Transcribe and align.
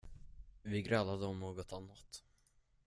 Vi 0.63 0.81
grälade 0.81 1.25
om 1.25 1.39
något 1.39 1.73
annat. 1.73 2.23